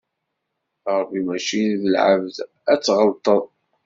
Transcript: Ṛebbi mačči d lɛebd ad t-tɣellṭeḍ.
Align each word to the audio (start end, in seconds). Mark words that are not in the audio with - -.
Ṛebbi 0.97 1.19
mačči 1.27 1.61
d 1.81 1.83
lɛebd 1.93 2.35
ad 2.71 2.79
t-tɣellṭeḍ. 2.79 3.43